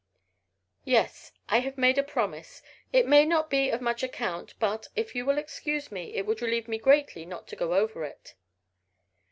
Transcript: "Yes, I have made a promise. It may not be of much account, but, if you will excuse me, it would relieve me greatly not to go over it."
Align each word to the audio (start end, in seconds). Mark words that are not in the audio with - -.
"Yes, 0.83 1.31
I 1.47 1.59
have 1.59 1.77
made 1.77 1.99
a 1.99 2.03
promise. 2.03 2.63
It 2.91 3.05
may 3.07 3.23
not 3.23 3.51
be 3.51 3.69
of 3.69 3.81
much 3.81 4.01
account, 4.01 4.55
but, 4.57 4.87
if 4.95 5.13
you 5.13 5.27
will 5.27 5.37
excuse 5.37 5.91
me, 5.91 6.15
it 6.15 6.25
would 6.25 6.41
relieve 6.41 6.67
me 6.67 6.79
greatly 6.79 7.23
not 7.23 7.47
to 7.49 7.55
go 7.55 7.75
over 7.75 8.03
it." 8.05 8.33